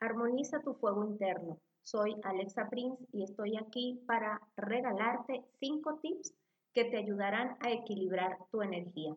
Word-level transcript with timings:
Armoniza 0.00 0.60
tu 0.60 0.74
fuego 0.74 1.04
interno. 1.04 1.58
Soy 1.82 2.16
Alexa 2.24 2.68
Prince 2.68 3.06
y 3.12 3.22
estoy 3.22 3.56
aquí 3.56 4.02
para 4.06 4.40
regalarte 4.56 5.44
5 5.60 6.00
tips 6.02 6.34
que 6.74 6.84
te 6.84 6.98
ayudarán 6.98 7.56
a 7.60 7.70
equilibrar 7.70 8.36
tu 8.50 8.60
energía. 8.60 9.16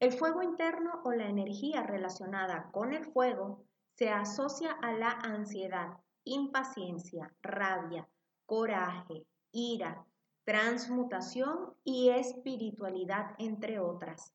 El 0.00 0.12
fuego 0.12 0.42
interno 0.42 1.02
o 1.04 1.12
la 1.12 1.28
energía 1.28 1.82
relacionada 1.82 2.70
con 2.72 2.94
el 2.94 3.04
fuego 3.04 3.64
se 3.94 4.08
asocia 4.08 4.72
a 4.82 4.92
la 4.92 5.10
ansiedad, 5.10 5.98
impaciencia, 6.24 7.32
rabia, 7.42 8.08
coraje, 8.46 9.26
ira, 9.52 10.06
transmutación 10.44 11.74
y 11.84 12.08
espiritualidad, 12.08 13.34
entre 13.38 13.78
otras. 13.78 14.32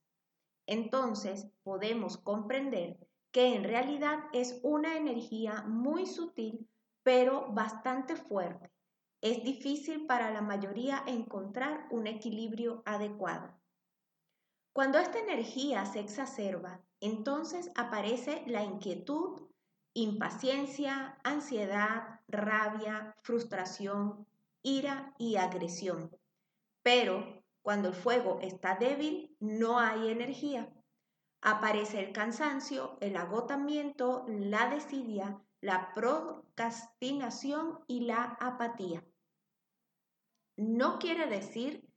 Entonces 0.68 1.48
podemos 1.64 2.18
comprender 2.18 2.98
que 3.32 3.55
en 3.55 3.64
realidad 3.64 4.20
es 4.34 4.59
una 4.64 4.98
energía 4.98 5.64
muy 5.68 6.06
sutil, 6.06 6.68
pero 7.04 7.51
bastante 7.51 8.15
fuerte. 8.15 8.71
Es 9.21 9.43
difícil 9.43 10.06
para 10.06 10.32
la 10.32 10.42
mayoría 10.42 11.04
encontrar 11.06 11.87
un 11.92 12.07
equilibrio 12.07 12.82
adecuado. 12.86 13.54
Cuando 14.73 14.97
esta 14.97 15.20
energía 15.20 15.86
se 15.86 16.00
exacerba, 16.00 16.82
entonces 17.01 17.70
aparece 17.75 18.43
la 18.47 18.64
inquietud, 18.64 19.50
impaciencia, 19.93 21.18
ansiedad, 21.23 22.21
rabia, 22.28 23.15
frustración, 23.21 24.25
ira 24.61 25.14
y 25.18 25.36
agresión. 25.36 26.15
Pero 26.84 27.43
cuando 27.61 27.89
el 27.89 27.93
fuego 27.93 28.39
está 28.42 28.75
débil, 28.75 29.36
no 29.39 29.79
hay 29.79 30.09
energía. 30.09 30.71
Aparece 31.42 32.00
el 32.00 32.11
cansancio, 32.11 32.98
el 33.00 33.16
agotamiento, 33.16 34.25
la 34.28 34.70
desidia, 34.70 35.42
la 35.62 35.94
procrastinación 35.94 37.80
y 37.88 38.02
la 38.02 38.38
apatía. 38.40 39.04
No 40.58 41.00
quiere 41.00 41.28
decir, 41.28 41.88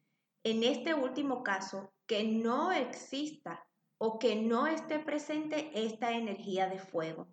en 0.44 0.62
este 0.62 0.94
último 0.94 1.42
caso, 1.42 1.92
que 2.06 2.24
no 2.24 2.72
exista 2.72 3.66
o 3.98 4.18
que 4.18 4.36
no 4.36 4.66
esté 4.66 4.98
presente 4.98 5.70
esta 5.74 6.12
energía 6.12 6.68
de 6.68 6.78
fuego. 6.78 7.28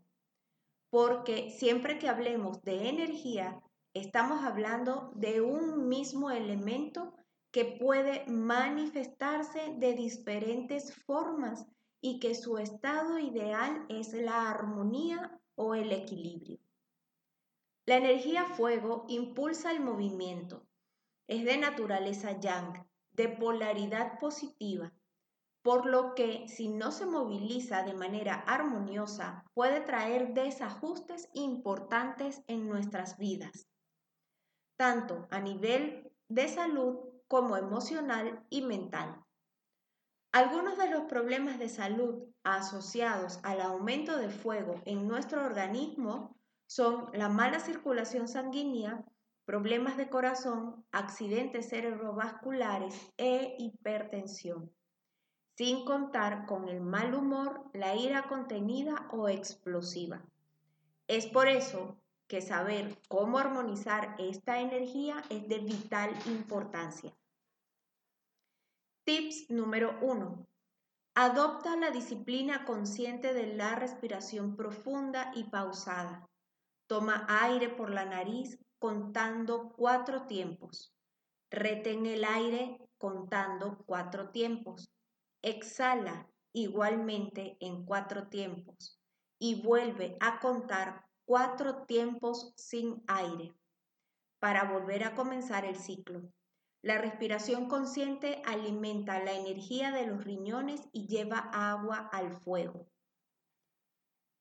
Porque 0.91 1.51
siempre 1.51 1.99
que 1.99 2.09
hablemos 2.09 2.63
de 2.63 2.89
energía, 2.89 3.59
estamos 3.93 4.43
hablando 4.43 5.11
de 5.15 5.41
un 5.41 5.87
mismo 5.87 6.31
elemento 6.31 7.13
que 7.51 7.65
puede 7.65 8.25
manifestarse 8.27 9.73
de 9.77 9.93
diferentes 9.93 10.95
formas 11.05 11.67
y 12.01 12.19
que 12.19 12.35
su 12.35 12.57
estado 12.57 13.19
ideal 13.19 13.85
es 13.89 14.13
la 14.13 14.49
armonía 14.49 15.39
o 15.55 15.75
el 15.75 15.91
equilibrio. 15.91 16.59
La 17.85 17.97
energía 17.97 18.45
fuego 18.45 19.05
impulsa 19.07 19.71
el 19.71 19.79
movimiento. 19.79 20.65
Es 21.27 21.43
de 21.43 21.57
naturaleza 21.57 22.39
yang, 22.39 22.87
de 23.11 23.29
polaridad 23.29 24.19
positiva, 24.19 24.93
por 25.61 25.85
lo 25.85 26.15
que 26.15 26.47
si 26.47 26.69
no 26.69 26.91
se 26.91 27.05
moviliza 27.05 27.83
de 27.83 27.93
manera 27.93 28.35
armoniosa 28.47 29.43
puede 29.53 29.81
traer 29.81 30.33
desajustes 30.33 31.29
importantes 31.33 32.43
en 32.47 32.69
nuestras 32.69 33.17
vidas, 33.17 33.67
tanto 34.77 35.27
a 35.31 35.41
nivel 35.41 36.11
de 36.29 36.47
salud 36.47 36.99
como 37.27 37.57
emocional 37.57 38.45
y 38.49 38.61
mental. 38.61 39.25
Algunos 40.31 40.77
de 40.77 40.91
los 40.91 41.05
problemas 41.05 41.57
de 41.57 41.69
salud 41.69 42.23
asociados 42.43 43.39
al 43.41 43.61
aumento 43.61 44.17
de 44.17 44.29
fuego 44.29 44.79
en 44.85 45.07
nuestro 45.07 45.43
organismo 45.43 46.35
son 46.67 47.09
la 47.13 47.29
mala 47.29 47.59
circulación 47.59 48.27
sanguínea, 48.27 49.03
problemas 49.45 49.97
de 49.97 50.07
corazón, 50.07 50.85
accidentes 50.91 51.69
cerebrovasculares 51.69 53.11
e 53.17 53.55
hipertensión, 53.57 54.71
sin 55.57 55.83
contar 55.83 56.45
con 56.45 56.69
el 56.69 56.79
mal 56.79 57.15
humor, 57.15 57.63
la 57.73 57.95
ira 57.95 58.27
contenida 58.27 59.07
o 59.11 59.29
explosiva. 59.29 60.23
Es 61.07 61.25
por 61.25 61.47
eso 61.47 61.97
que 62.27 62.41
saber 62.41 62.99
cómo 63.07 63.39
armonizar 63.39 64.15
esta 64.19 64.59
energía 64.59 65.23
es 65.31 65.47
de 65.47 65.57
vital 65.57 66.11
importancia. 66.27 67.11
Tips 69.05 69.49
número 69.49 69.97
1. 70.01 70.47
Adopta 71.15 71.75
la 71.75 71.89
disciplina 71.89 72.65
consciente 72.65 73.33
de 73.33 73.55
la 73.55 73.75
respiración 73.75 74.55
profunda 74.55 75.31
y 75.33 75.45
pausada. 75.45 76.29
Toma 76.87 77.25
aire 77.27 77.69
por 77.69 77.89
la 77.89 78.05
nariz 78.05 78.59
contando 78.77 79.73
cuatro 79.75 80.27
tiempos. 80.27 80.93
Retén 81.49 82.05
el 82.05 82.23
aire 82.23 82.77
contando 82.97 83.83
cuatro 83.85 84.29
tiempos. 84.29 84.89
Exhala 85.41 86.29
igualmente 86.53 87.57
en 87.59 87.85
cuatro 87.85 88.27
tiempos 88.27 88.99
y 89.39 89.61
vuelve 89.61 90.17
a 90.19 90.39
contar 90.39 91.05
cuatro 91.25 91.85
tiempos 91.85 92.53
sin 92.55 93.03
aire 93.07 93.55
para 94.39 94.65
volver 94.65 95.03
a 95.03 95.15
comenzar 95.15 95.65
el 95.65 95.77
ciclo. 95.77 96.31
La 96.81 96.97
respiración 96.97 97.67
consciente 97.67 98.41
alimenta 98.45 99.21
la 99.23 99.33
energía 99.33 99.91
de 99.91 100.07
los 100.07 100.23
riñones 100.23 100.87
y 100.93 101.07
lleva 101.07 101.49
agua 101.51 102.09
al 102.13 102.39
fuego. 102.41 102.87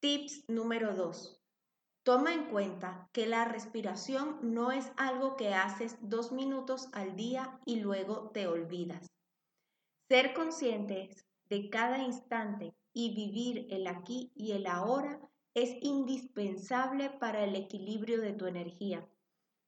Tips 0.00 0.44
número 0.48 0.94
2. 0.94 1.42
Toma 2.04 2.32
en 2.32 2.44
cuenta 2.44 3.10
que 3.12 3.26
la 3.26 3.44
respiración 3.44 4.38
no 4.40 4.70
es 4.70 4.92
algo 4.96 5.36
que 5.36 5.52
haces 5.52 5.98
dos 6.00 6.30
minutos 6.30 6.88
al 6.92 7.16
día 7.16 7.58
y 7.66 7.80
luego 7.80 8.30
te 8.30 8.46
olvidas. 8.46 9.08
Ser 10.08 10.32
conscientes 10.32 11.26
de 11.50 11.68
cada 11.68 11.98
instante 11.98 12.72
y 12.94 13.14
vivir 13.14 13.66
el 13.70 13.88
aquí 13.88 14.30
y 14.36 14.52
el 14.52 14.66
ahora 14.66 15.20
es 15.54 15.76
indispensable 15.82 17.10
para 17.10 17.42
el 17.42 17.56
equilibrio 17.56 18.20
de 18.20 18.32
tu 18.32 18.46
energía. 18.46 19.04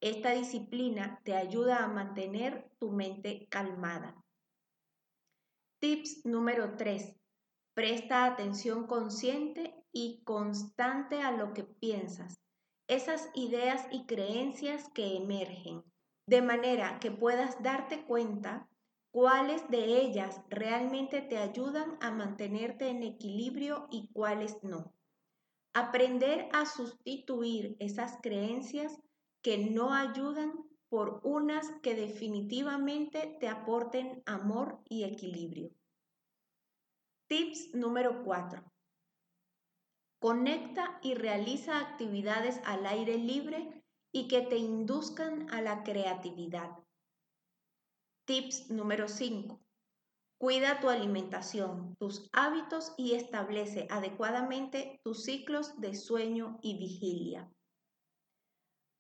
Esta 0.01 0.31
disciplina 0.31 1.21
te 1.25 1.35
ayuda 1.35 1.85
a 1.85 1.89
mantener 1.89 2.71
tu 2.79 2.91
mente 2.91 3.47
calmada. 3.51 4.17
Tips 5.79 6.25
número 6.25 6.77
3. 6.77 7.15
Presta 7.75 8.25
atención 8.25 8.87
consciente 8.87 9.75
y 9.93 10.23
constante 10.25 11.21
a 11.21 11.33
lo 11.33 11.53
que 11.53 11.65
piensas, 11.65 12.41
esas 12.89 13.29
ideas 13.35 13.87
y 13.91 14.07
creencias 14.07 14.89
que 14.95 15.19
emergen, 15.19 15.85
de 16.27 16.41
manera 16.41 16.99
que 16.99 17.11
puedas 17.11 17.63
darte 17.63 18.05
cuenta 18.05 18.69
cuáles 19.13 19.69
de 19.69 20.01
ellas 20.01 20.41
realmente 20.49 21.21
te 21.21 21.37
ayudan 21.37 21.99
a 22.01 22.11
mantenerte 22.11 22.89
en 22.89 23.03
equilibrio 23.03 23.87
y 23.91 24.09
cuáles 24.13 24.63
no. 24.63 24.95
Aprender 25.75 26.49
a 26.53 26.65
sustituir 26.65 27.77
esas 27.81 28.19
creencias 28.23 28.99
que 29.43 29.59
no 29.59 29.95
ayudan 29.95 30.53
por 30.89 31.21
unas 31.23 31.71
que 31.83 31.95
definitivamente 31.95 33.37
te 33.41 33.49
aporten 33.49 34.23
amor 34.27 34.83
y 34.89 35.05
equilibrio. 35.05 35.71
Tips 37.29 37.75
número 37.75 38.25
4. 38.25 38.63
Conecta 40.19 40.99
y 41.03 41.15
realiza 41.15 41.79
actividades 41.79 42.61
al 42.65 42.85
aire 42.87 43.17
libre 43.17 43.85
y 44.13 44.27
que 44.29 44.43
te 44.43 44.59
induzcan 44.59 45.49
a 45.51 45.63
la 45.63 45.85
creatividad. 45.85 46.71
Tips 48.27 48.71
número 48.71 49.09
5. 49.09 49.61
Cuida 50.39 50.81
tu 50.81 50.89
alimentación, 50.89 51.95
tus 51.99 52.29
hábitos 52.33 52.95
y 52.97 53.13
establece 53.15 53.87
adecuadamente 53.91 55.01
tus 55.05 55.25
ciclos 55.25 55.81
de 55.81 55.95
sueño 55.95 56.59
y 56.63 56.79
vigilia. 56.79 57.51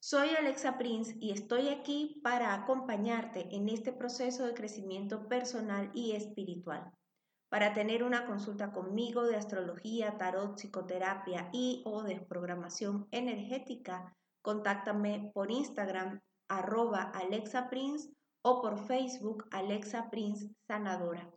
Soy 0.03 0.31
Alexa 0.31 0.79
Prince 0.79 1.15
y 1.21 1.31
estoy 1.31 1.69
aquí 1.69 2.23
para 2.25 2.55
acompañarte 2.55 3.55
en 3.55 3.69
este 3.69 3.93
proceso 3.93 4.47
de 4.47 4.55
crecimiento 4.55 5.29
personal 5.29 5.91
y 5.93 6.13
espiritual. 6.13 6.91
Para 7.51 7.75
tener 7.75 8.03
una 8.03 8.25
consulta 8.25 8.73
conmigo 8.73 9.25
de 9.25 9.37
astrología, 9.37 10.17
tarot, 10.17 10.57
psicoterapia 10.57 11.51
y 11.53 11.83
o 11.85 12.03
desprogramación 12.03 13.09
energética, 13.11 14.17
contáctame 14.41 15.33
por 15.35 15.51
Instagram 15.51 16.23
arroba 16.49 17.03
Alexa 17.03 17.69
Prince 17.69 18.11
o 18.41 18.63
por 18.63 18.79
Facebook 18.79 19.49
Alexa 19.51 20.09
Prince 20.09 20.49
Sanadora. 20.67 21.31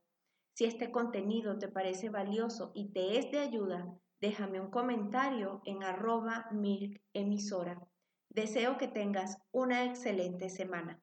Si 0.55 0.63
este 0.63 0.89
contenido 0.89 1.59
te 1.59 1.67
parece 1.67 2.09
valioso 2.09 2.71
y 2.73 2.93
te 2.93 3.19
es 3.19 3.29
de 3.29 3.39
ayuda, 3.39 3.93
déjame 4.21 4.61
un 4.61 4.71
comentario 4.71 5.61
en 5.65 5.83
arroba 5.83 6.47
milk 6.51 7.01
emisora. 7.11 7.85
Deseo 8.33 8.79
que 8.79 8.87
tengas 8.87 9.37
una 9.51 9.85
excelente 9.85 10.49
semana. 10.49 11.02